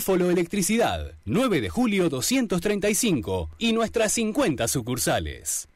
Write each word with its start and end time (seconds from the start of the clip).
Búfalo 0.00 0.30
Electricidad, 0.30 1.12
9 1.26 1.60
de 1.60 1.68
julio 1.68 2.08
235 2.08 3.50
y 3.58 3.74
nuestras 3.74 4.12
50 4.12 4.66
sucursales. 4.66 5.68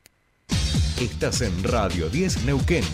Estás 0.98 1.42
en 1.42 1.62
Radio 1.62 2.08
10 2.08 2.44
Neuquén. 2.46 2.84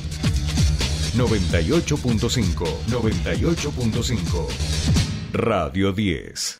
98.5, 1.16 2.66
98.5. 2.88 4.48
Radio 5.32 5.92
10. 5.92 6.58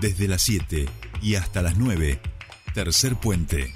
Desde 0.00 0.26
las 0.26 0.42
7 0.42 0.86
y 1.22 1.36
hasta 1.36 1.62
las 1.62 1.78
9. 1.78 2.18
Tercer 2.74 3.14
puente. 3.14 3.72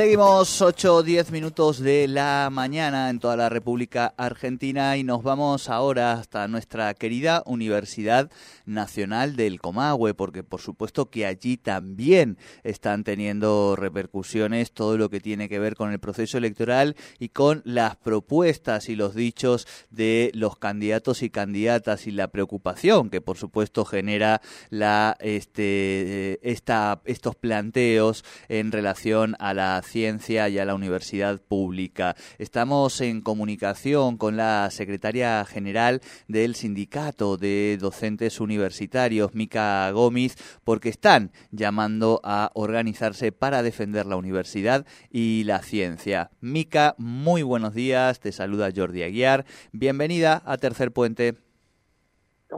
Seguimos 0.00 0.62
8 0.62 0.94
o 0.94 1.02
10 1.02 1.30
minutos 1.30 1.78
de 1.78 2.08
la 2.08 2.48
mañana 2.50 3.10
en 3.10 3.18
toda 3.18 3.36
la 3.36 3.50
República 3.50 4.14
Argentina 4.16 4.96
y 4.96 5.04
nos 5.04 5.22
vamos 5.22 5.68
ahora 5.68 6.14
hasta 6.14 6.48
nuestra 6.48 6.94
querida 6.94 7.42
Universidad 7.44 8.30
Nacional 8.64 9.36
del 9.36 9.60
Comahue, 9.60 10.14
porque 10.14 10.42
por 10.42 10.62
supuesto 10.62 11.10
que 11.10 11.26
allí 11.26 11.58
también 11.58 12.38
están 12.62 13.04
teniendo 13.04 13.76
repercusiones 13.76 14.72
todo 14.72 14.96
lo 14.96 15.10
que 15.10 15.20
tiene 15.20 15.50
que 15.50 15.58
ver 15.58 15.74
con 15.74 15.92
el 15.92 16.00
proceso 16.00 16.38
electoral 16.38 16.96
y 17.18 17.28
con 17.28 17.60
las 17.66 17.96
propuestas 17.96 18.88
y 18.88 18.96
los 18.96 19.14
dichos 19.14 19.66
de 19.90 20.30
los 20.32 20.56
candidatos 20.56 21.22
y 21.22 21.28
candidatas 21.28 22.06
y 22.06 22.12
la 22.12 22.28
preocupación 22.28 23.10
que 23.10 23.20
por 23.20 23.36
supuesto 23.36 23.84
genera 23.84 24.40
la 24.70 25.14
este 25.20 26.38
esta, 26.50 27.02
estos 27.04 27.36
planteos 27.36 28.24
en 28.48 28.72
relación 28.72 29.36
a 29.40 29.52
la 29.52 29.82
ciencia 29.90 30.48
y 30.48 30.58
a 30.58 30.64
la 30.64 30.74
universidad 30.74 31.40
pública. 31.40 32.14
Estamos 32.38 33.00
en 33.00 33.20
comunicación 33.20 34.16
con 34.16 34.36
la 34.36 34.70
secretaria 34.70 35.44
general 35.44 36.00
del 36.28 36.54
Sindicato 36.54 37.36
de 37.36 37.76
Docentes 37.80 38.40
Universitarios, 38.40 39.34
Mica 39.34 39.90
Gómez, 39.90 40.36
porque 40.62 40.88
están 40.88 41.32
llamando 41.50 42.20
a 42.22 42.52
organizarse 42.54 43.32
para 43.32 43.62
defender 43.62 44.06
la 44.06 44.16
universidad 44.16 44.86
y 45.10 45.42
la 45.44 45.60
ciencia. 45.62 46.30
Mica, 46.40 46.94
muy 46.96 47.42
buenos 47.42 47.74
días, 47.74 48.20
te 48.20 48.30
saluda 48.30 48.70
Jordi 48.74 49.02
Aguiar. 49.02 49.44
Bienvenida 49.72 50.42
a 50.46 50.56
Tercer 50.56 50.92
Puente. 50.92 51.49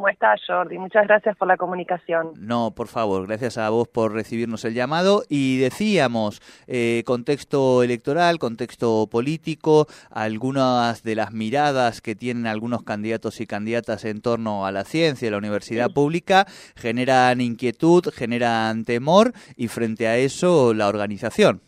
¿Cómo 0.03 0.11
estás, 0.11 0.41
Jordi? 0.45 0.79
Muchas 0.79 1.07
gracias 1.07 1.37
por 1.37 1.47
la 1.47 1.57
comunicación. 1.57 2.33
No, 2.37 2.73
por 2.75 2.89
favor, 2.89 3.25
gracias 3.29 3.57
a 3.57 3.71
vos 3.71 3.87
por 3.87 4.13
recibirnos 4.13 4.65
el 4.65 4.75
llamado. 4.75 5.23
Y 5.29 5.61
decíamos, 5.61 6.41
eh, 6.67 7.05
contexto 7.07 7.85
electoral, 7.85 8.41
contexto 8.41 9.07
político, 9.09 9.87
algunas 10.11 11.05
de 11.05 11.15
las 11.15 11.33
miradas 11.33 12.01
que 12.01 12.17
tienen 12.17 12.49
algunos 12.49 12.83
candidatos 12.83 13.41
y 13.41 13.47
candidatas 13.47 14.05
en 14.05 14.23
torno 14.23 14.67
a 14.67 14.73
la 14.73 14.83
ciencia 14.83 15.29
y 15.29 15.31
la 15.31 15.39
universidad 15.39 15.93
pública 15.93 16.47
generan 16.75 17.41
inquietud, 17.41 18.03
generan 18.13 18.85
temor 18.85 19.31
y 19.57 19.69
frente 19.69 20.09
a 20.09 20.17
eso 20.17 20.75
la 20.75 20.89
organización. 20.89 21.61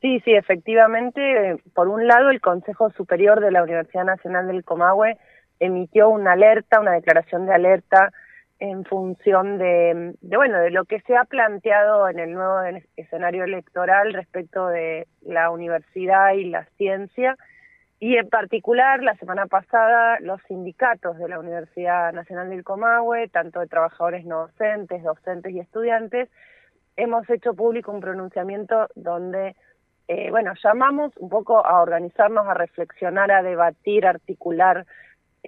Sí, 0.00 0.20
sí, 0.24 0.32
efectivamente, 0.32 1.56
por 1.72 1.86
un 1.86 2.08
lado 2.08 2.30
el 2.30 2.40
Consejo 2.40 2.90
Superior 2.90 3.40
de 3.40 3.52
la 3.52 3.62
Universidad 3.62 4.04
Nacional 4.04 4.48
del 4.48 4.64
Comahue 4.64 5.16
emitió 5.60 6.08
una 6.08 6.32
alerta, 6.32 6.80
una 6.80 6.92
declaración 6.92 7.46
de 7.46 7.54
alerta 7.54 8.12
en 8.60 8.84
función 8.84 9.58
de, 9.58 10.14
bueno, 10.22 10.58
de 10.60 10.70
lo 10.70 10.84
que 10.84 11.00
se 11.00 11.16
ha 11.16 11.24
planteado 11.24 12.08
en 12.08 12.18
el 12.18 12.32
nuevo 12.32 12.60
escenario 12.96 13.44
electoral 13.44 14.14
respecto 14.14 14.68
de 14.68 15.06
la 15.22 15.50
universidad 15.50 16.32
y 16.32 16.44
la 16.44 16.64
ciencia. 16.76 17.36
Y 18.00 18.16
en 18.16 18.28
particular 18.28 19.02
la 19.02 19.14
semana 19.16 19.46
pasada 19.46 20.18
los 20.20 20.40
sindicatos 20.48 21.18
de 21.18 21.28
la 21.28 21.38
Universidad 21.38 22.12
Nacional 22.12 22.50
del 22.50 22.64
Comahue, 22.64 23.28
tanto 23.28 23.60
de 23.60 23.66
trabajadores 23.66 24.24
no 24.24 24.42
docentes, 24.42 25.02
docentes 25.02 25.52
y 25.52 25.60
estudiantes, 25.60 26.28
hemos 26.96 27.28
hecho 27.30 27.54
público 27.54 27.92
un 27.92 28.00
pronunciamiento 28.00 28.88
donde 28.94 29.56
eh, 30.06 30.30
bueno, 30.30 30.52
llamamos 30.62 31.16
un 31.16 31.30
poco 31.30 31.64
a 31.64 31.80
organizarnos, 31.80 32.46
a 32.46 32.54
reflexionar, 32.54 33.30
a 33.30 33.42
debatir, 33.42 34.06
a 34.06 34.10
articular 34.10 34.86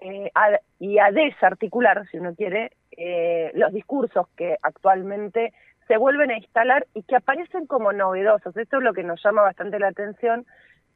eh, 0.00 0.30
y 0.78 0.98
a 0.98 1.10
desarticular, 1.10 2.06
si 2.10 2.18
uno 2.18 2.34
quiere, 2.34 2.72
eh, 2.96 3.50
los 3.54 3.72
discursos 3.72 4.28
que 4.36 4.56
actualmente 4.62 5.52
se 5.88 5.96
vuelven 5.96 6.30
a 6.30 6.36
instalar 6.36 6.86
y 6.94 7.02
que 7.02 7.16
aparecen 7.16 7.66
como 7.66 7.92
novedosos. 7.92 8.56
Esto 8.56 8.78
es 8.78 8.82
lo 8.82 8.92
que 8.92 9.04
nos 9.04 9.22
llama 9.22 9.42
bastante 9.42 9.78
la 9.78 9.88
atención, 9.88 10.46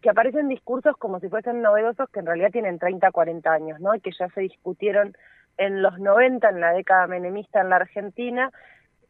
que 0.03 0.11
aparecen 0.11 0.49
discursos 0.49 0.97
como 0.97 1.21
si 1.21 1.29
fuesen 1.29 1.63
novedosos 1.63 2.09
que 2.11 2.21
en 2.21 2.27
realidad 2.27 2.51
tienen 2.51 2.79
30, 2.79 3.11
40 3.11 3.53
años, 3.53 3.81
¿no? 3.81 3.95
Y 3.95 4.01
que 4.01 4.11
ya 4.19 4.29
se 4.31 4.41
discutieron 4.41 5.15
en 5.59 5.83
los 5.83 5.99
90, 5.99 6.49
en 6.49 6.61
la 6.61 6.73
década 6.73 7.07
menemista 7.07 7.61
en 7.61 7.69
la 7.69 7.77
Argentina, 7.77 8.51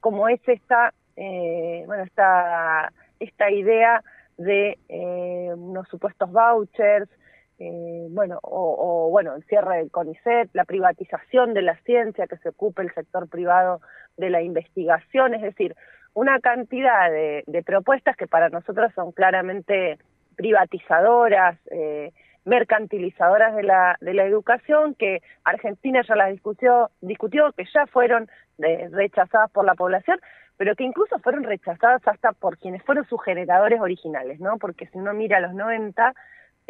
como 0.00 0.28
es 0.28 0.40
esta, 0.48 0.92
eh, 1.16 1.84
bueno, 1.86 2.02
esta, 2.02 2.92
esta 3.20 3.50
idea 3.50 4.02
de 4.36 4.78
eh, 4.88 5.52
unos 5.54 5.86
supuestos 5.88 6.30
vouchers, 6.32 7.08
eh, 7.62 8.06
bueno, 8.08 8.38
o, 8.42 9.10
bueno, 9.10 9.36
el 9.36 9.44
cierre 9.44 9.76
del 9.76 9.90
CONICET, 9.90 10.48
la 10.54 10.64
privatización 10.64 11.52
de 11.52 11.60
la 11.60 11.76
ciencia, 11.82 12.26
que 12.26 12.38
se 12.38 12.48
ocupe 12.48 12.80
el 12.80 12.92
sector 12.94 13.28
privado 13.28 13.82
de 14.16 14.30
la 14.30 14.40
investigación, 14.40 15.34
es 15.34 15.42
decir, 15.42 15.76
una 16.14 16.40
cantidad 16.40 17.10
de, 17.10 17.62
propuestas 17.66 18.16
que 18.16 18.26
para 18.26 18.48
nosotros 18.48 18.90
son 18.94 19.12
claramente 19.12 19.98
privatizadoras, 20.36 21.58
eh, 21.70 22.12
mercantilizadoras 22.46 23.54
de 23.54 23.62
la, 23.62 23.98
de 24.00 24.14
la 24.14 24.24
educación, 24.24 24.94
que 24.94 25.20
Argentina 25.44 26.00
ya 26.08 26.16
las 26.16 26.30
discutió, 26.30 26.90
discutió 27.02 27.52
que 27.52 27.66
ya 27.74 27.86
fueron 27.88 28.30
eh, 28.58 28.88
rechazadas 28.90 29.50
por 29.50 29.66
la 29.66 29.74
población, 29.74 30.18
pero 30.56 30.74
que 30.74 30.84
incluso 30.84 31.18
fueron 31.18 31.44
rechazadas 31.44 32.00
hasta 32.08 32.32
por 32.32 32.56
quienes 32.56 32.82
fueron 32.84 33.04
sus 33.06 33.22
generadores 33.22 33.82
originales, 33.82 34.40
¿no? 34.40 34.56
Porque 34.56 34.86
si 34.86 34.96
uno 34.96 35.12
mira 35.12 35.40
los 35.40 35.52
90, 35.52 36.14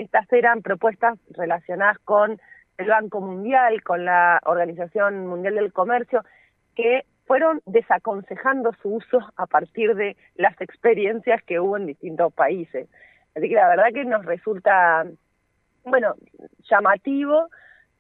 estas 0.01 0.33
eran 0.33 0.63
propuestas 0.63 1.19
relacionadas 1.31 1.99
con 2.01 2.41
el 2.79 2.89
Banco 2.89 3.21
Mundial, 3.21 3.83
con 3.83 4.05
la 4.05 4.41
Organización 4.45 5.27
Mundial 5.27 5.57
del 5.57 5.73
Comercio, 5.73 6.25
que 6.75 7.05
fueron 7.27 7.61
desaconsejando 7.67 8.73
su 8.83 8.95
uso 8.95 9.21
a 9.37 9.47
partir 9.47 9.95
de 9.95 10.17
las 10.35 10.59
experiencias 10.61 11.43
que 11.43 11.61
hubo 11.61 11.77
en 11.77 11.87
distintos 11.87 12.33
países. 12.33 12.89
Así 13.37 13.49
que 13.49 13.55
la 13.55 13.69
verdad 13.69 13.93
que 13.93 14.05
nos 14.05 14.25
resulta, 14.25 15.05
bueno, 15.85 16.15
llamativo 16.71 17.49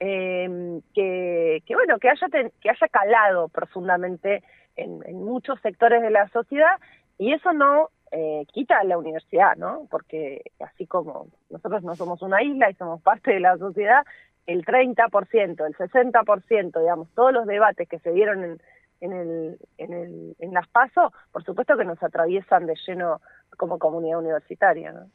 eh, 0.00 0.80
que, 0.94 1.62
que, 1.66 1.74
bueno, 1.74 1.98
que 1.98 2.08
haya, 2.08 2.26
que 2.28 2.70
haya 2.70 2.88
calado 2.88 3.48
profundamente 3.48 4.42
en, 4.76 5.02
en 5.04 5.22
muchos 5.22 5.60
sectores 5.60 6.00
de 6.00 6.10
la 6.10 6.28
sociedad 6.30 6.78
y 7.18 7.34
eso 7.34 7.52
no 7.52 7.90
eh, 8.12 8.44
quita 8.52 8.82
la 8.84 8.98
universidad, 8.98 9.56
¿no? 9.56 9.86
Porque 9.90 10.42
así 10.60 10.86
como 10.86 11.28
nosotros 11.48 11.82
no 11.82 11.94
somos 11.96 12.22
una 12.22 12.42
isla 12.42 12.70
y 12.70 12.74
somos 12.74 13.00
parte 13.02 13.32
de 13.32 13.40
la 13.40 13.56
sociedad, 13.56 14.04
el 14.46 14.64
30%, 14.64 15.66
el 15.66 15.76
60%, 15.76 16.80
digamos, 16.80 17.08
todos 17.14 17.32
los 17.32 17.46
debates 17.46 17.88
que 17.88 17.98
se 18.00 18.12
dieron 18.12 18.42
en, 18.42 18.60
en, 19.00 19.12
el, 19.12 19.58
en, 19.78 19.92
el, 19.92 20.36
en 20.38 20.52
las 20.52 20.66
PASO, 20.68 21.12
por 21.30 21.44
supuesto 21.44 21.76
que 21.76 21.84
nos 21.84 22.02
atraviesan 22.02 22.66
de 22.66 22.74
lleno 22.86 23.20
como 23.56 23.78
comunidad 23.78 24.18
universitaria, 24.18 24.92
¿no? 24.92 25.06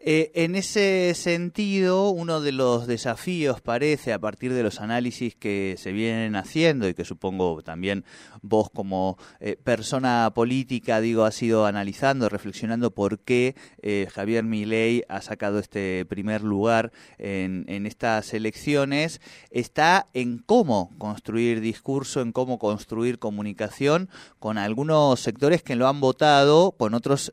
Eh, 0.00 0.30
en 0.34 0.54
ese 0.54 1.12
sentido, 1.16 2.10
uno 2.10 2.40
de 2.40 2.52
los 2.52 2.86
desafíos 2.86 3.60
parece, 3.60 4.12
a 4.12 4.20
partir 4.20 4.52
de 4.52 4.62
los 4.62 4.80
análisis 4.80 5.34
que 5.34 5.74
se 5.76 5.90
vienen 5.90 6.36
haciendo 6.36 6.88
y 6.88 6.94
que 6.94 7.04
supongo 7.04 7.62
también 7.64 8.04
vos 8.40 8.70
como 8.70 9.18
eh, 9.40 9.56
persona 9.56 10.30
política, 10.32 11.00
digo, 11.00 11.24
has 11.24 11.42
ido 11.42 11.66
analizando, 11.66 12.28
reflexionando 12.28 12.92
por 12.92 13.18
qué 13.18 13.56
eh, 13.82 14.06
Javier 14.12 14.44
Milei 14.44 15.02
ha 15.08 15.20
sacado 15.20 15.58
este 15.58 16.04
primer 16.04 16.42
lugar 16.42 16.92
en, 17.18 17.64
en 17.66 17.84
estas 17.84 18.32
elecciones, 18.34 19.20
está 19.50 20.06
en 20.14 20.38
cómo 20.38 20.92
construir 20.98 21.60
discurso, 21.60 22.20
en 22.20 22.30
cómo 22.30 22.60
construir 22.60 23.18
comunicación 23.18 24.08
con 24.38 24.58
algunos 24.58 25.18
sectores 25.18 25.64
que 25.64 25.74
lo 25.74 25.88
han 25.88 26.00
votado, 26.00 26.70
con 26.70 26.94
otros 26.94 27.32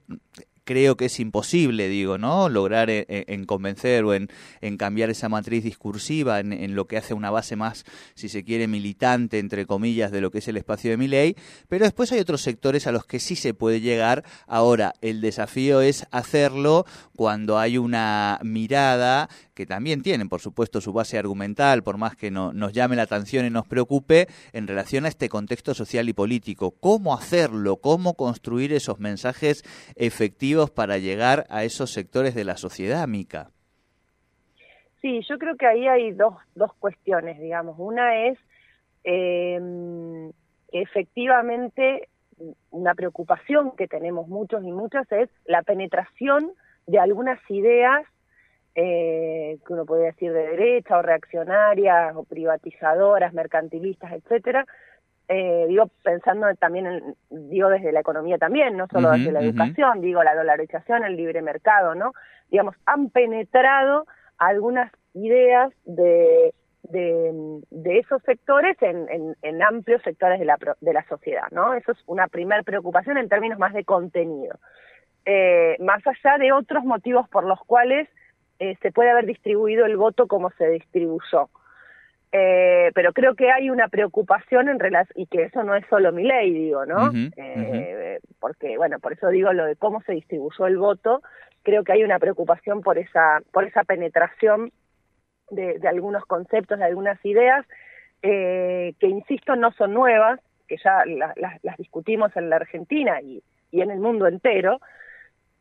creo 0.65 0.97
que 0.97 1.05
es 1.05 1.19
imposible, 1.19 1.87
digo, 1.87 2.17
¿no? 2.17 2.49
Lograr 2.49 2.89
en, 2.89 3.45
convencer 3.45 4.03
o 4.03 4.13
en, 4.13 4.29
en, 4.61 4.77
cambiar 4.77 5.09
esa 5.09 5.29
matriz 5.29 5.63
discursiva 5.63 6.39
en, 6.39 6.51
en, 6.51 6.75
lo 6.75 6.85
que 6.87 6.97
hace 6.97 7.13
una 7.13 7.29
base 7.29 7.55
más, 7.55 7.85
si 8.15 8.27
se 8.27 8.43
quiere, 8.43 8.67
militante, 8.67 9.39
entre 9.39 9.65
comillas, 9.65 10.11
de 10.11 10.21
lo 10.21 10.31
que 10.31 10.39
es 10.39 10.47
el 10.47 10.57
espacio 10.57 10.89
de 10.89 10.97
mi 10.97 11.07
ley, 11.07 11.35
pero 11.69 11.85
después 11.85 12.11
hay 12.11 12.19
otros 12.19 12.41
sectores 12.41 12.87
a 12.87 12.91
los 12.91 13.05
que 13.05 13.19
sí 13.19 13.35
se 13.35 13.53
puede 13.53 13.79
llegar. 13.79 14.25
Ahora, 14.47 14.93
el 15.01 15.21
desafío 15.21 15.81
es 15.81 16.07
hacerlo 16.11 16.85
cuando 17.15 17.59
hay 17.59 17.77
una 17.77 18.39
mirada 18.43 19.29
que 19.53 19.65
también 19.65 20.01
tienen, 20.01 20.27
por 20.27 20.41
supuesto, 20.41 20.81
su 20.81 20.91
base 20.91 21.17
argumental, 21.17 21.81
por 21.83 21.97
más 21.97 22.15
que 22.17 22.29
no, 22.29 22.51
nos 22.51 22.73
llame 22.73 22.97
la 22.97 23.03
atención 23.03 23.45
y 23.45 23.49
nos 23.49 23.67
preocupe, 23.67 24.27
en 24.51 24.67
relación 24.67 25.05
a 25.05 25.07
este 25.07 25.29
contexto 25.29 25.73
social 25.73 26.09
y 26.09 26.13
político. 26.13 26.71
¿Cómo 26.71 27.13
hacerlo? 27.13 27.77
¿Cómo 27.77 28.15
construir 28.15 28.73
esos 28.73 28.99
mensajes 28.99 29.63
efectivos 29.95 30.54
para 30.69 30.97
llegar 30.97 31.45
a 31.49 31.63
esos 31.63 31.91
sectores 31.91 32.35
de 32.35 32.45
la 32.45 32.57
sociedad, 32.57 33.07
Mica? 33.07 33.49
Sí, 35.01 35.21
yo 35.29 35.37
creo 35.37 35.55
que 35.55 35.67
ahí 35.67 35.87
hay 35.87 36.11
dos, 36.13 36.35
dos 36.55 36.73
cuestiones, 36.79 37.39
digamos. 37.39 37.75
Una 37.77 38.25
es 38.25 38.39
eh, 39.03 39.59
efectivamente 40.71 42.09
una 42.71 42.95
preocupación 42.95 43.75
que 43.75 43.87
tenemos 43.87 44.27
muchos 44.27 44.63
y 44.63 44.71
muchas 44.71 45.09
es 45.11 45.29
la 45.45 45.61
penetración 45.61 46.51
de 46.87 46.99
algunas 46.99 47.39
ideas 47.49 48.03
eh, 48.75 49.57
que 49.65 49.73
uno 49.73 49.85
puede 49.85 50.05
decir 50.05 50.33
de 50.33 50.47
derecha 50.47 50.97
o 50.97 51.01
reaccionarias 51.01 52.15
o 52.15 52.23
privatizadoras, 52.23 53.33
mercantilistas, 53.33 54.11
etcétera. 54.11 54.65
Eh, 55.27 55.65
digo, 55.67 55.89
pensando 56.03 56.47
también, 56.55 56.85
en, 56.85 57.15
digo 57.29 57.69
desde 57.69 57.91
la 57.91 58.01
economía 58.01 58.37
también, 58.37 58.77
no 58.77 58.87
solo 58.87 59.11
desde 59.11 59.31
la 59.31 59.41
educación, 59.41 60.01
digo 60.01 60.23
la 60.23 60.35
dolarización, 60.35 61.03
el 61.03 61.15
libre 61.15 61.41
mercado, 61.41 61.95
¿no? 61.95 62.13
Digamos, 62.51 62.75
han 62.85 63.09
penetrado 63.09 64.05
algunas 64.37 64.91
ideas 65.13 65.73
de, 65.85 66.53
de, 66.83 67.61
de 67.71 67.99
esos 67.99 68.21
sectores 68.23 68.77
en, 68.81 69.09
en, 69.09 69.35
en, 69.41 69.63
amplios 69.63 70.01
sectores 70.03 70.39
de 70.39 70.45
la, 70.45 70.57
de 70.79 70.93
la 70.93 71.03
sociedad, 71.07 71.47
¿no? 71.51 71.73
Eso 71.73 71.93
es 71.93 71.97
una 72.05 72.27
primera 72.27 72.61
preocupación 72.63 73.17
en 73.17 73.29
términos 73.29 73.57
más 73.57 73.73
de 73.73 73.83
contenido. 73.83 74.59
Eh, 75.25 75.75
más 75.79 76.05
allá 76.05 76.37
de 76.37 76.51
otros 76.51 76.83
motivos 76.83 77.27
por 77.29 77.45
los 77.45 77.59
cuales 77.65 78.07
eh, 78.59 78.77
se 78.81 78.91
puede 78.91 79.09
haber 79.09 79.25
distribuido 79.25 79.85
el 79.85 79.97
voto 79.97 80.27
como 80.27 80.51
se 80.51 80.69
distribuyó. 80.69 81.49
Eh, 82.37 82.91
pero 82.93 83.13
creo 83.13 83.33
que 83.33 83.49
hay 83.49 83.69
una 83.69 83.87
preocupación 83.87 84.67
en 84.67 84.77
relación, 84.77 85.13
y 85.15 85.25
que 85.27 85.43
eso 85.43 85.63
no 85.63 85.73
es 85.73 85.85
solo 85.87 86.11
mi 86.11 86.23
ley, 86.23 86.51
digo, 86.53 86.85
¿no? 86.85 87.09
eh, 87.37 88.19
Porque, 88.41 88.75
bueno, 88.75 88.99
por 88.99 89.13
eso 89.13 89.29
digo 89.29 89.53
lo 89.53 89.63
de 89.63 89.77
cómo 89.77 90.01
se 90.01 90.11
distribuyó 90.11 90.67
el 90.67 90.77
voto, 90.77 91.21
creo 91.63 91.85
que 91.85 91.93
hay 91.93 92.03
una 92.03 92.19
preocupación 92.19 92.81
por 92.81 92.97
esa, 92.97 93.41
por 93.53 93.63
esa 93.63 93.85
penetración 93.85 94.73
de, 95.49 95.79
de 95.79 95.87
algunos 95.87 96.25
conceptos, 96.25 96.77
de 96.77 96.83
algunas 96.83 97.23
ideas, 97.23 97.65
eh, 98.21 98.95
que 98.99 99.07
insisto, 99.07 99.55
no 99.55 99.71
son 99.71 99.93
nuevas, 99.93 100.41
que 100.67 100.75
ya 100.83 101.05
la, 101.05 101.31
la, 101.37 101.57
las 101.63 101.77
discutimos 101.77 102.35
en 102.35 102.49
la 102.49 102.57
Argentina 102.57 103.21
y, 103.21 103.41
y 103.71 103.79
en 103.79 103.91
el 103.91 103.99
mundo 103.99 104.27
entero, 104.27 104.81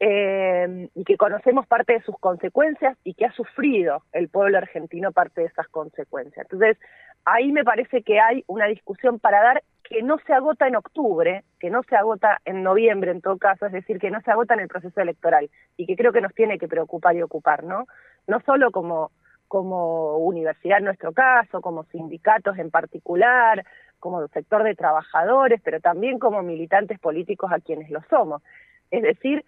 eh, 0.01 0.89
y 0.95 1.05
que 1.05 1.17
conocemos 1.17 1.67
parte 1.67 1.95
de 1.95 2.03
sus 2.03 2.19
consecuencias 2.19 2.97
y 3.05 3.15
que 3.15 3.27
ha 3.27 3.33
sufrido 3.33 4.03
el 4.13 4.29
pueblo 4.29 4.59
argentino 4.59 5.13
parte 5.13 5.43
de 5.43 5.47
esas 5.47 5.69
consecuencias. 5.69 6.47
Entonces, 6.51 6.79
ahí 7.25 7.53
me 7.53 7.65
parece 7.65 8.03
que 8.03 8.21
hay 8.21 8.45
una 8.47 8.67
discusión 8.67 9.19
para 9.19 9.43
dar 9.43 9.63
que 9.85 10.03
no 10.03 10.19
se 10.27 10.33
agota 10.33 10.67
en 10.67 10.77
octubre, 10.77 11.45
que 11.61 11.71
no 11.71 11.83
se 11.83 11.95
agota 11.95 12.41
en 12.45 12.63
noviembre 12.63 13.11
en 13.11 13.21
todo 13.21 13.37
caso, 13.39 13.67
es 13.67 13.73
decir, 13.73 13.99
que 13.99 14.11
no 14.11 14.21
se 14.23 14.31
agota 14.31 14.55
en 14.55 14.61
el 14.61 14.69
proceso 14.69 15.01
electoral 15.01 15.51
y 15.77 15.87
que 15.87 15.97
creo 15.97 16.13
que 16.13 16.23
nos 16.23 16.35
tiene 16.35 16.59
que 16.59 16.69
preocupar 16.69 17.15
y 17.17 17.23
ocupar, 17.23 17.65
¿no? 17.65 17.87
No 18.27 18.41
solo 18.41 18.71
como, 18.71 19.13
como 19.47 20.17
universidad 20.19 20.79
en 20.79 20.87
nuestro 20.87 21.13
caso, 21.13 21.61
como 21.61 21.85
sindicatos 21.85 22.59
en 22.59 22.71
particular, 22.71 23.65
como 24.01 24.27
sector 24.29 24.65
de 24.65 24.75
trabajadores, 24.75 25.61
pero 25.63 25.81
también 25.81 26.19
como 26.19 26.43
militantes 26.43 26.99
políticos 26.99 27.53
a 27.53 27.61
quienes 27.61 27.91
lo 27.91 28.03
somos. 28.09 28.43
Es 28.91 29.03
decir, 29.03 29.45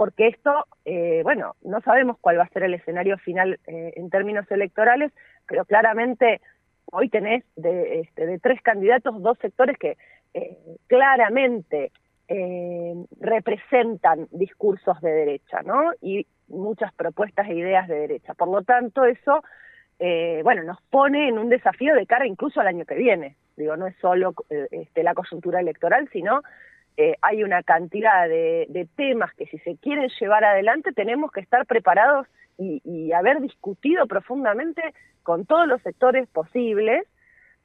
porque 0.00 0.28
esto, 0.28 0.66
eh, 0.86 1.20
bueno, 1.24 1.56
no 1.60 1.82
sabemos 1.82 2.16
cuál 2.22 2.38
va 2.38 2.44
a 2.44 2.48
ser 2.48 2.62
el 2.62 2.72
escenario 2.72 3.18
final 3.18 3.60
eh, 3.66 3.92
en 3.96 4.08
términos 4.08 4.50
electorales, 4.50 5.12
pero 5.46 5.66
claramente 5.66 6.40
hoy 6.86 7.10
tenés 7.10 7.44
de, 7.54 8.00
este, 8.00 8.24
de 8.24 8.38
tres 8.38 8.62
candidatos 8.62 9.20
dos 9.20 9.36
sectores 9.40 9.76
que 9.76 9.98
eh, 10.32 10.56
claramente 10.86 11.92
eh, 12.28 12.94
representan 13.20 14.26
discursos 14.30 14.98
de 15.02 15.10
derecha, 15.10 15.60
¿no? 15.66 15.92
Y 16.00 16.26
muchas 16.48 16.94
propuestas 16.94 17.46
e 17.50 17.56
ideas 17.56 17.86
de 17.86 17.96
derecha. 17.96 18.32
Por 18.32 18.48
lo 18.48 18.62
tanto, 18.62 19.04
eso, 19.04 19.42
eh, 19.98 20.40
bueno, 20.42 20.62
nos 20.62 20.80
pone 20.88 21.28
en 21.28 21.38
un 21.38 21.50
desafío 21.50 21.94
de 21.94 22.06
cara 22.06 22.26
incluso 22.26 22.58
al 22.62 22.68
año 22.68 22.86
que 22.86 22.94
viene. 22.94 23.36
Digo, 23.54 23.76
no 23.76 23.86
es 23.86 23.96
solo 24.00 24.32
eh, 24.48 24.66
este, 24.70 25.02
la 25.02 25.12
coyuntura 25.12 25.60
electoral, 25.60 26.08
sino 26.10 26.40
eh, 26.96 27.16
hay 27.22 27.42
una 27.44 27.62
cantidad 27.62 28.28
de, 28.28 28.66
de, 28.68 28.86
temas 28.96 29.32
que 29.34 29.46
si 29.46 29.58
se 29.58 29.76
quieren 29.76 30.08
llevar 30.20 30.44
adelante 30.44 30.92
tenemos 30.92 31.32
que 31.32 31.40
estar 31.40 31.64
preparados 31.66 32.26
y, 32.58 32.82
y, 32.84 33.12
haber 33.12 33.40
discutido 33.40 34.06
profundamente 34.06 34.82
con 35.22 35.46
todos 35.46 35.66
los 35.66 35.80
sectores 35.82 36.28
posibles 36.28 37.06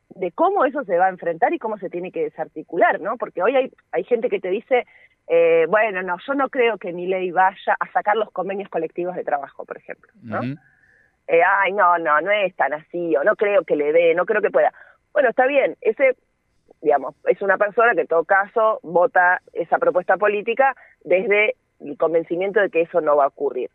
de 0.09 0.31
cómo 0.31 0.65
eso 0.65 0.83
se 0.83 0.97
va 0.97 1.07
a 1.07 1.09
enfrentar 1.09 1.53
y 1.53 1.59
cómo 1.59 1.77
se 1.77 1.89
tiene 1.89 2.11
que 2.11 2.23
desarticular, 2.23 3.01
¿no? 3.01 3.17
Porque 3.17 3.41
hoy 3.41 3.55
hay, 3.55 3.71
hay 3.91 4.03
gente 4.03 4.29
que 4.29 4.39
te 4.39 4.49
dice, 4.49 4.85
eh, 5.27 5.65
bueno, 5.67 6.01
no, 6.03 6.17
yo 6.25 6.33
no 6.35 6.49
creo 6.49 6.77
que 6.77 6.93
mi 6.93 7.07
ley 7.07 7.31
vaya 7.31 7.75
a 7.79 7.91
sacar 7.91 8.15
los 8.15 8.31
convenios 8.31 8.69
colectivos 8.69 9.15
de 9.15 9.23
trabajo, 9.23 9.65
por 9.65 9.77
ejemplo, 9.77 10.11
¿no? 10.21 10.39
Uh 10.39 10.43
-huh. 10.43 10.59
eh, 11.27 11.41
ay, 11.43 11.73
no, 11.73 11.97
no, 11.97 12.21
no 12.21 12.31
es 12.31 12.55
tan 12.55 12.73
así, 12.73 13.15
o 13.17 13.23
no 13.23 13.35
creo 13.35 13.63
que 13.63 13.75
le 13.75 13.91
dé, 13.91 14.13
no 14.13 14.25
creo 14.25 14.41
que 14.41 14.51
pueda. 14.51 14.71
Bueno, 15.11 15.29
está 15.29 15.47
bien, 15.47 15.75
ese 15.81 16.15
digamos, 16.85 17.15
es 17.25 17.41
una 17.41 17.57
persona 17.57 17.95
que 17.95 18.01
en 18.01 18.07
todo 18.07 18.25
caso 18.25 18.79
vota 18.83 19.41
esa 19.53 19.79
propuesta 19.79 20.17
política 20.17 20.75
desde 21.03 21.55
el 21.79 21.97
convencimiento 21.97 22.59
de 22.59 22.69
que 22.69 22.81
eso 22.81 23.01
no 23.01 23.15
va 23.15 23.23
a 23.23 23.29
ocurrir. 23.29 23.71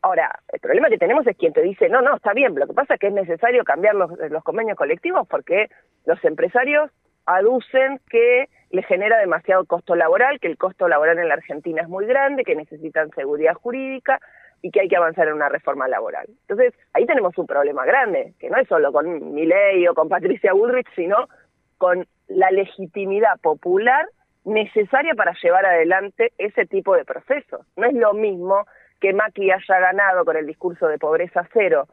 Ahora, 0.00 0.40
el 0.50 0.58
problema 0.58 0.88
que 0.88 0.96
tenemos 0.96 1.26
es 1.26 1.36
quien 1.36 1.52
te 1.52 1.60
dice, 1.60 1.90
no, 1.90 2.00
no, 2.00 2.16
está 2.16 2.32
bien, 2.32 2.54
lo 2.54 2.66
que 2.66 2.72
pasa 2.72 2.94
es 2.94 3.00
que 3.00 3.08
es 3.08 3.12
necesario 3.12 3.62
cambiar 3.62 3.94
los, 3.94 4.10
los 4.30 4.42
convenios 4.42 4.78
colectivos 4.78 5.28
porque 5.28 5.68
los 6.06 6.24
empresarios 6.24 6.90
aducen 7.26 8.00
que 8.08 8.48
les 8.70 8.86
genera 8.86 9.18
demasiado 9.18 9.66
costo 9.66 9.94
laboral, 9.94 10.40
que 10.40 10.48
el 10.48 10.56
costo 10.56 10.88
laboral 10.88 11.18
en 11.18 11.28
la 11.28 11.34
Argentina 11.34 11.82
es 11.82 11.88
muy 11.90 12.06
grande, 12.06 12.44
que 12.44 12.56
necesitan 12.56 13.10
seguridad 13.10 13.52
jurídica 13.52 14.18
y 14.62 14.70
que 14.70 14.80
hay 14.80 14.88
que 14.88 14.96
avanzar 14.96 15.28
en 15.28 15.34
una 15.34 15.50
reforma 15.50 15.88
laboral. 15.88 16.26
Entonces, 16.48 16.72
ahí 16.94 17.04
tenemos 17.04 17.36
un 17.36 17.46
problema 17.46 17.84
grande, 17.84 18.32
que 18.38 18.48
no 18.48 18.56
es 18.56 18.66
solo 18.66 18.92
con 18.92 19.34
Milei 19.34 19.86
o 19.88 19.94
con 19.94 20.08
Patricia 20.08 20.54
Bullrich, 20.54 20.88
sino 20.94 21.28
con 21.76 22.06
la 22.30 22.50
legitimidad 22.50 23.38
popular 23.40 24.06
necesaria 24.44 25.14
para 25.14 25.34
llevar 25.42 25.66
adelante 25.66 26.32
ese 26.38 26.66
tipo 26.66 26.94
de 26.94 27.04
procesos. 27.04 27.66
No 27.76 27.86
es 27.86 27.94
lo 27.94 28.14
mismo 28.14 28.64
que 29.00 29.12
Macri 29.12 29.50
haya 29.50 29.80
ganado 29.80 30.24
con 30.24 30.36
el 30.36 30.46
discurso 30.46 30.86
de 30.88 30.98
pobreza 30.98 31.48
cero 31.52 31.86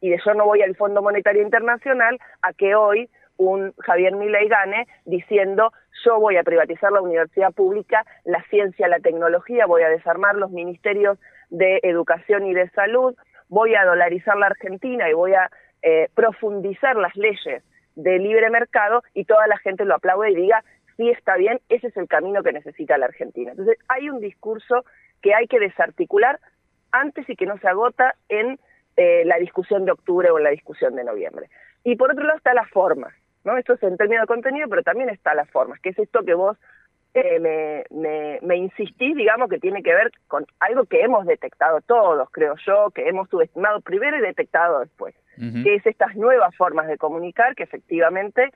y 0.00 0.10
de 0.10 0.20
yo 0.24 0.34
no 0.34 0.46
voy 0.46 0.62
al 0.62 0.76
Fondo 0.76 1.02
Monetario 1.02 1.42
Internacional 1.42 2.18
a 2.42 2.52
que 2.52 2.74
hoy 2.74 3.10
un 3.36 3.72
Javier 3.78 4.14
Milei 4.14 4.48
gane 4.48 4.86
diciendo 5.04 5.72
yo 6.04 6.18
voy 6.20 6.36
a 6.36 6.42
privatizar 6.42 6.92
la 6.92 7.00
universidad 7.00 7.52
pública, 7.52 8.04
la 8.24 8.42
ciencia, 8.44 8.88
la 8.88 9.00
tecnología, 9.00 9.66
voy 9.66 9.82
a 9.82 9.88
desarmar 9.88 10.36
los 10.36 10.50
ministerios 10.50 11.18
de 11.50 11.80
educación 11.82 12.46
y 12.46 12.54
de 12.54 12.68
salud, 12.70 13.14
voy 13.48 13.74
a 13.74 13.84
dolarizar 13.84 14.36
la 14.36 14.46
Argentina 14.46 15.10
y 15.10 15.14
voy 15.14 15.34
a 15.34 15.50
eh, 15.82 16.08
profundizar 16.14 16.96
las 16.96 17.14
leyes 17.16 17.62
de 17.96 18.18
libre 18.18 18.50
mercado 18.50 19.02
y 19.14 19.24
toda 19.24 19.46
la 19.46 19.58
gente 19.58 19.84
lo 19.84 19.94
aplaude 19.94 20.30
y 20.30 20.36
diga, 20.36 20.64
sí 20.96 21.08
está 21.10 21.36
bien, 21.36 21.60
ese 21.68 21.88
es 21.88 21.96
el 21.96 22.08
camino 22.08 22.42
que 22.42 22.52
necesita 22.52 22.98
la 22.98 23.06
Argentina. 23.06 23.50
Entonces 23.52 23.78
hay 23.88 24.10
un 24.10 24.20
discurso 24.20 24.84
que 25.22 25.34
hay 25.34 25.46
que 25.46 25.58
desarticular 25.60 26.40
antes 26.92 27.28
y 27.28 27.36
que 27.36 27.46
no 27.46 27.58
se 27.58 27.68
agota 27.68 28.14
en 28.28 28.58
eh, 28.96 29.24
la 29.24 29.38
discusión 29.38 29.84
de 29.84 29.92
octubre 29.92 30.30
o 30.30 30.38
en 30.38 30.44
la 30.44 30.50
discusión 30.50 30.94
de 30.96 31.04
noviembre. 31.04 31.48
Y 31.84 31.96
por 31.96 32.10
otro 32.10 32.24
lado 32.24 32.36
está 32.36 32.52
la 32.52 32.66
forma, 32.66 33.14
¿no? 33.44 33.56
Esto 33.56 33.74
es 33.74 33.82
en 33.82 33.96
términos 33.96 34.24
de 34.24 34.26
contenido, 34.26 34.68
pero 34.68 34.82
también 34.82 35.08
está 35.08 35.34
la 35.34 35.46
forma, 35.46 35.76
que 35.82 35.90
es 35.90 35.98
esto 35.98 36.24
que 36.24 36.34
vos 36.34 36.58
eh, 37.14 37.40
me, 37.40 37.84
me, 37.90 38.38
me 38.42 38.56
insistís, 38.56 39.16
digamos, 39.16 39.48
que 39.48 39.58
tiene 39.58 39.82
que 39.82 39.94
ver 39.94 40.12
con 40.28 40.46
algo 40.60 40.84
que 40.84 41.02
hemos 41.02 41.26
detectado 41.26 41.80
todos, 41.80 42.28
creo 42.30 42.54
yo, 42.66 42.90
que 42.90 43.08
hemos 43.08 43.28
subestimado 43.28 43.80
primero 43.80 44.16
y 44.16 44.20
detectado 44.20 44.80
después, 44.80 45.14
que 45.40 45.74
es 45.74 45.86
estas 45.86 46.14
nuevas 46.16 46.54
formas 46.54 46.86
de 46.86 46.98
comunicar 46.98 47.54
que 47.54 47.62
efectivamente 47.62 48.50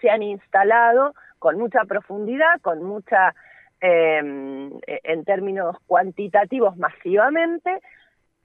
se 0.00 0.10
han 0.10 0.22
instalado 0.22 1.14
con 1.38 1.58
mucha 1.58 1.84
profundidad, 1.84 2.60
con 2.60 2.82
mucha, 2.82 3.34
eh, 3.80 4.18
en 4.18 5.24
términos 5.24 5.76
cuantitativos 5.86 6.76
masivamente, 6.76 7.80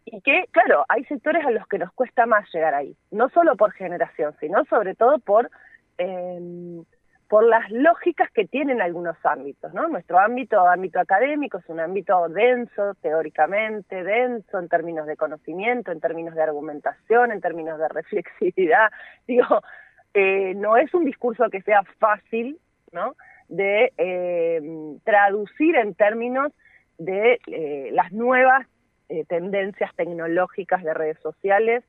y 0.05 0.21
que, 0.21 0.45
claro, 0.51 0.85
hay 0.87 1.03
sectores 1.05 1.45
a 1.45 1.51
los 1.51 1.67
que 1.67 1.79
nos 1.79 1.91
cuesta 1.93 2.25
más 2.25 2.47
llegar 2.53 2.73
ahí, 2.75 2.95
no 3.11 3.29
solo 3.29 3.55
por 3.55 3.73
generación, 3.73 4.33
sino 4.39 4.63
sobre 4.65 4.95
todo 4.95 5.19
por... 5.19 5.49
Eh, 5.97 6.83
por 7.33 7.45
las 7.45 7.67
lógicas 7.71 8.29
que 8.29 8.45
tienen 8.45 8.79
algunos 8.79 9.15
ámbitos, 9.23 9.73
¿no? 9.73 9.87
Nuestro 9.87 10.19
ámbito, 10.19 10.67
ámbito 10.67 10.99
académico, 10.99 11.57
es 11.57 11.67
un 11.67 11.79
ámbito 11.79 12.29
denso, 12.29 12.93
teóricamente 13.01 14.03
denso, 14.03 14.59
en 14.59 14.69
términos 14.69 15.07
de 15.07 15.17
conocimiento, 15.17 15.91
en 15.91 15.99
términos 15.99 16.35
de 16.35 16.43
argumentación, 16.43 17.31
en 17.31 17.41
términos 17.41 17.79
de 17.79 17.87
reflexividad. 17.89 18.91
Digo, 19.27 19.63
eh, 20.13 20.53
no 20.57 20.77
es 20.77 20.93
un 20.93 21.05
discurso 21.05 21.49
que 21.49 21.63
sea 21.63 21.81
fácil. 21.97 22.59
De 23.47 23.91
eh, 23.97 24.61
traducir 25.03 25.75
en 25.75 25.95
términos 25.95 26.51
de 26.99 27.39
eh, 27.47 27.89
las 27.93 28.11
nuevas 28.11 28.67
tendencias 29.27 29.89
tecnológicas 29.95 30.83
de 30.83 30.93
redes 30.93 31.17
sociales, 31.17 31.83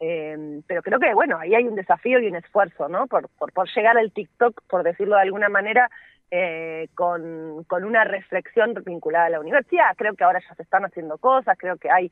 eh, 0.00 0.62
pero 0.66 0.82
creo 0.82 0.98
que, 0.98 1.12
bueno, 1.14 1.38
ahí 1.38 1.54
hay 1.54 1.68
un 1.68 1.74
desafío 1.74 2.18
y 2.20 2.26
un 2.26 2.36
esfuerzo, 2.36 2.88
¿no? 2.88 3.06
Por, 3.06 3.28
por, 3.30 3.68
llegar 3.74 3.98
al 3.98 4.12
TikTok, 4.12 4.62
por 4.68 4.82
decirlo 4.82 5.16
de 5.16 5.22
alguna 5.22 5.50
manera, 5.50 5.90
eh, 6.30 6.88
con, 6.94 7.64
con 7.64 7.84
una 7.84 8.04
reflexión 8.04 8.74
vinculada 8.84 9.26
a 9.26 9.30
la 9.30 9.40
universidad. 9.40 9.94
Creo 9.96 10.14
que 10.14 10.24
ahora 10.24 10.40
ya 10.40 10.54
se 10.54 10.62
están 10.62 10.84
haciendo 10.86 11.18
cosas, 11.18 11.56
creo 11.58 11.76
que 11.76 11.90
hay 11.90 12.10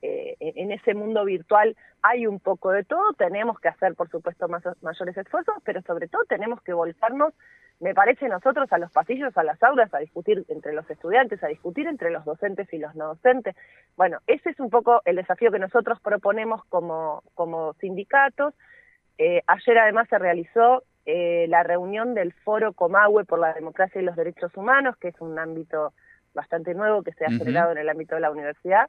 eh, 0.00 0.36
en 0.40 0.70
ese 0.70 0.94
mundo 0.94 1.24
virtual 1.24 1.76
hay 2.02 2.26
un 2.26 2.38
poco 2.38 2.70
de 2.70 2.84
todo, 2.84 3.12
tenemos 3.14 3.58
que 3.58 3.68
hacer, 3.68 3.94
por 3.94 4.08
supuesto, 4.08 4.46
más, 4.48 4.62
mayores 4.80 5.16
esfuerzos, 5.16 5.56
pero 5.64 5.82
sobre 5.82 6.06
todo 6.06 6.22
tenemos 6.28 6.62
que 6.62 6.72
volcarnos 6.72 7.34
me 7.80 7.94
parece 7.94 8.28
nosotros 8.28 8.72
a 8.72 8.78
los 8.78 8.90
pasillos, 8.90 9.36
a 9.36 9.44
las 9.44 9.62
aulas, 9.62 9.92
a 9.94 9.98
discutir 9.98 10.44
entre 10.48 10.72
los 10.72 10.88
estudiantes, 10.90 11.42
a 11.44 11.48
discutir 11.48 11.86
entre 11.86 12.10
los 12.10 12.24
docentes 12.24 12.72
y 12.72 12.78
los 12.78 12.94
no 12.96 13.08
docentes. 13.08 13.54
Bueno, 13.96 14.18
ese 14.26 14.50
es 14.50 14.58
un 14.58 14.68
poco 14.68 15.00
el 15.04 15.16
desafío 15.16 15.52
que 15.52 15.60
nosotros 15.60 16.00
proponemos 16.00 16.64
como, 16.64 17.22
como 17.34 17.74
sindicatos. 17.74 18.54
Eh, 19.16 19.42
ayer 19.46 19.78
además 19.78 20.08
se 20.08 20.18
realizó 20.18 20.82
eh, 21.06 21.46
la 21.48 21.62
reunión 21.62 22.14
del 22.14 22.32
Foro 22.32 22.72
Comahue 22.72 23.24
por 23.24 23.38
la 23.38 23.52
Democracia 23.52 24.00
y 24.00 24.04
los 24.04 24.16
Derechos 24.16 24.56
Humanos, 24.56 24.96
que 24.96 25.08
es 25.08 25.20
un 25.20 25.38
ámbito 25.38 25.92
bastante 26.34 26.74
nuevo 26.74 27.02
que 27.02 27.12
se 27.12 27.24
ha 27.24 27.30
generado 27.30 27.72
en 27.72 27.78
el 27.78 27.88
ámbito 27.88 28.14
de 28.14 28.20
la 28.20 28.30
universidad, 28.30 28.88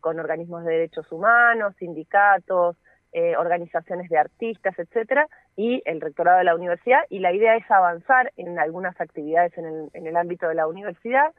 con 0.00 0.18
organismos 0.18 0.64
de 0.64 0.72
derechos 0.72 1.10
humanos, 1.12 1.74
sindicatos, 1.78 2.76
eh, 3.12 3.36
organizaciones 3.36 4.08
de 4.08 4.18
artistas, 4.18 4.78
etcétera, 4.78 5.26
y 5.56 5.82
el 5.84 6.00
rectorado 6.00 6.38
de 6.38 6.44
la 6.44 6.54
universidad. 6.54 7.00
Y 7.10 7.18
la 7.18 7.32
idea 7.32 7.56
es 7.56 7.70
avanzar 7.70 8.32
en 8.36 8.58
algunas 8.58 8.98
actividades 9.00 9.56
en 9.58 9.66
el, 9.66 9.90
en 9.92 10.06
el 10.06 10.16
ámbito 10.16 10.48
de 10.48 10.54
la 10.54 10.66
universidad. 10.66 11.32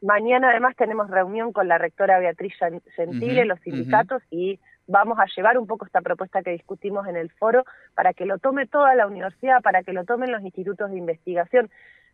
Mañana 0.00 0.50
además 0.50 0.76
tenemos 0.76 1.10
reunión 1.10 1.52
con 1.52 1.68
la 1.68 1.76
rectora 1.76 2.18
Beatriz 2.18 2.54
Gentile, 2.94 3.44
los 3.44 3.60
sindicatos, 3.60 4.22
y 4.30 4.60
vamos 4.86 5.18
a 5.18 5.26
llevar 5.36 5.58
un 5.58 5.66
poco 5.66 5.84
esta 5.86 6.00
propuesta 6.00 6.42
que 6.42 6.52
discutimos 6.52 7.06
en 7.08 7.16
el 7.16 7.30
foro 7.30 7.64
para 7.94 8.14
que 8.14 8.24
lo 8.24 8.38
tome 8.38 8.66
toda 8.66 8.94
la 8.94 9.06
universidad, 9.06 9.60
para 9.60 9.82
que 9.82 9.92
lo 9.92 10.04
tomen 10.04 10.32
los 10.32 10.42
institutos 10.42 10.90
de 10.90 10.98
investigación. 10.98 11.68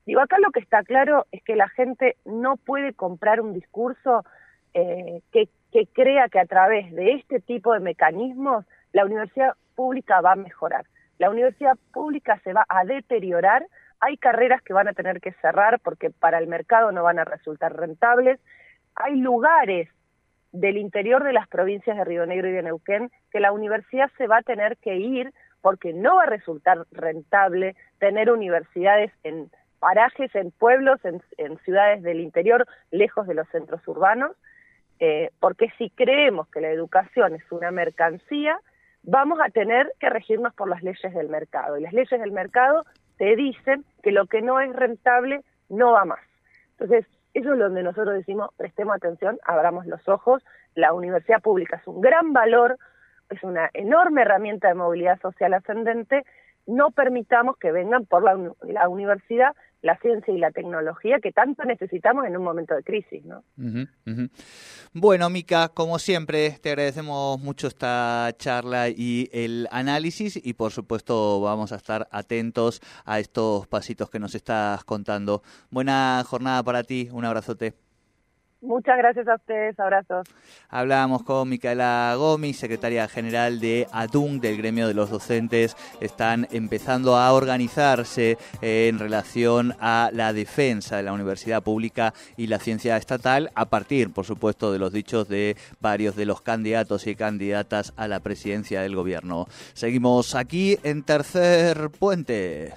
Digo, 0.06 0.21
acá 0.21 0.38
lo 0.38 0.50
que 0.50 0.61
está 0.61 0.83
claro 0.83 1.26
es 1.30 1.42
que 1.44 1.56
la 1.56 1.68
gente 1.68 2.16
no 2.25 2.56
puede 2.56 2.94
comprar 2.94 3.40
un 3.40 3.52
discurso 3.52 4.25
eh, 4.75 5.21
que, 5.30 5.49
que 5.71 5.87
crea 5.87 6.28
que 6.28 6.40
a 6.40 6.47
través 6.47 6.92
de 6.92 7.12
este 7.12 7.38
tipo 7.40 7.73
de 7.75 7.80
mecanismos 7.80 8.64
la 8.94 9.04
universidad 9.04 9.54
pública 9.74 10.22
va 10.22 10.32
a 10.32 10.36
mejorar. 10.36 10.86
La 11.18 11.28
universidad 11.28 11.76
pública 11.92 12.40
se 12.44 12.52
va 12.52 12.64
a 12.68 12.84
deteriorar, 12.84 13.66
hay 14.00 14.16
carreras 14.16 14.62
que 14.62 14.72
van 14.72 14.88
a 14.88 14.92
tener 14.92 15.20
que 15.20 15.32
cerrar 15.42 15.80
porque 15.80 16.10
para 16.10 16.38
el 16.38 16.46
mercado 16.46 16.92
no 16.92 17.02
van 17.02 17.18
a 17.18 17.24
resultar 17.24 17.76
rentables, 17.76 18.40
hay 18.94 19.16
lugares 19.16 19.88
del 20.52 20.76
interior 20.76 21.24
de 21.24 21.32
las 21.32 21.48
provincias 21.48 21.96
de 21.96 22.04
Río 22.04 22.24
Negro 22.24 22.48
y 22.48 22.52
de 22.52 22.62
Neuquén 22.62 23.10
que 23.32 23.40
la 23.40 23.50
universidad 23.50 24.10
se 24.16 24.28
va 24.28 24.38
a 24.38 24.42
tener 24.42 24.76
que 24.76 24.96
ir 24.96 25.32
porque 25.60 25.92
no 25.92 26.16
va 26.16 26.24
a 26.24 26.26
resultar 26.26 26.86
rentable 26.92 27.74
tener 27.98 28.30
universidades 28.30 29.10
en 29.24 29.50
parajes, 29.80 30.32
en 30.36 30.52
pueblos, 30.52 31.00
en, 31.04 31.58
ciudades 31.64 32.02
del 32.02 32.20
interior, 32.20 32.66
lejos 32.92 33.26
de 33.26 33.34
los 33.34 33.48
centros 33.48 33.86
urbanos, 33.88 34.36
eh, 35.00 35.30
porque 35.40 35.72
si 35.78 35.90
creemos 35.90 36.48
que 36.48 36.60
la 36.60 36.70
educación 36.70 37.34
es 37.34 37.50
una 37.50 37.72
mercancía, 37.72 38.58
vamos 39.04 39.38
a 39.40 39.50
tener 39.50 39.92
que 40.00 40.11
regirnos 40.11 40.54
por 40.54 40.68
las 40.68 40.82
leyes 40.82 41.14
del 41.14 41.28
mercado. 41.28 41.78
Y 41.78 41.82
las 41.82 41.92
leyes 41.92 42.20
del 42.20 42.32
mercado 42.32 42.84
te 43.16 43.37
dicen 43.37 43.84
que 44.02 44.12
lo 44.12 44.26
que 44.26 44.42
no 44.42 44.61
es 44.61 44.73
rentable 44.75 45.42
no 45.68 45.92
va 45.92 46.04
más. 46.04 46.20
Entonces, 46.73 47.06
eso 47.34 47.52
es 47.52 47.58
donde 47.58 47.82
nosotros 47.82 48.14
decimos, 48.14 48.50
prestemos 48.56 48.96
atención, 48.96 49.38
abramos 49.44 49.87
los 49.87 50.08
ojos, 50.08 50.44
la 50.75 50.92
universidad 50.92 51.40
pública 51.40 51.76
es 51.76 51.87
un 51.87 52.00
gran 52.00 52.32
valor, 52.32 52.78
es 53.30 53.42
una 53.42 53.70
enorme 53.75 54.23
herramienta 54.23 54.68
de 54.68 54.75
movilidad 54.75 55.20
social 55.20 55.54
ascendente, 55.54 56.25
no 56.66 56.90
permitamos 56.90 57.56
que 57.58 57.73
vengan 57.73 58.06
por 58.06 58.23
la, 58.23 58.88
universidad 58.88 59.54
la 59.84 59.98
ciencia 59.98 60.32
y 60.32 60.38
la 60.38 60.50
tecnología 60.50 61.18
que 61.22 61.30
tanto 61.30 61.62
necesitamos 61.64 62.24
en 62.24 62.38
un 62.38 62.42
momento 62.42 62.74
de 62.74 62.82
crisis, 62.82 63.22
¿no? 63.26 63.44
Bueno, 64.94 65.28
Mica, 65.28 65.68
como 65.68 65.98
siempre, 65.98 66.52
te 66.62 66.70
agradecemos 66.70 67.38
mucho 67.38 67.66
esta 67.66 68.30
charla 68.38 68.88
y 68.88 69.28
el 69.30 69.68
análisis 69.70 70.40
y 70.42 70.54
por 70.54 70.72
supuesto 70.72 71.42
vamos 71.42 71.70
a 71.72 71.76
estar 71.76 72.08
atentos 72.10 72.80
a 73.04 73.20
estos 73.20 73.66
pasitos 73.66 74.08
que 74.08 74.18
nos 74.18 74.34
estás 74.34 74.84
contando. 74.84 75.42
Buena 75.70 76.24
jornada 76.26 76.62
para 76.62 76.82
ti, 76.82 77.10
un 77.12 77.26
abrazote. 77.26 77.83
Muchas 78.64 78.97
gracias 78.97 79.28
a 79.28 79.35
ustedes, 79.35 79.78
abrazos. 79.78 80.26
Hablábamos 80.71 81.23
con 81.23 81.50
Micaela 81.50 82.14
Gómez, 82.16 82.56
secretaria 82.56 83.06
general 83.09 83.61
de 83.61 83.87
ADUN, 83.92 84.40
del 84.40 84.56
gremio 84.56 84.88
de 84.88 84.94
los 84.94 85.11
docentes. 85.11 85.76
Están 86.00 86.49
empezando 86.50 87.16
a 87.16 87.30
organizarse 87.35 88.38
en 88.62 88.99
relación 88.99 89.75
a 89.80 90.09
la 90.14 90.33
defensa 90.33 90.97
de 90.97 91.02
la 91.02 91.12
universidad 91.12 91.62
pública 91.62 92.14
y 92.38 92.47
la 92.47 92.59
ciencia 92.59 92.97
estatal, 92.97 93.50
a 93.54 93.66
partir, 93.66 94.12
por 94.14 94.25
supuesto, 94.25 94.73
de 94.73 94.78
los 94.78 94.94
dichos 94.94 95.28
de 95.28 95.59
varios 95.80 96.16
de 96.16 96.25
los 96.25 96.40
candidatos 96.40 97.06
y 97.06 97.16
candidatas 97.16 97.92
a 97.97 98.09
la 98.09 98.21
presidencia 98.21 98.80
del 98.80 98.97
gobierno. 98.97 99.47
Seguimos 99.75 100.35
aquí 100.35 100.78
en 100.83 101.02
Tercer 101.02 101.90
Puente. 101.90 102.73